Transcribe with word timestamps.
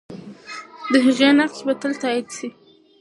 د 0.91 0.93
هغې 1.05 1.29
نقش 1.39 1.59
به 1.65 1.73
تل 1.81 1.93
تایید 2.01 2.27
سي. 2.37 2.47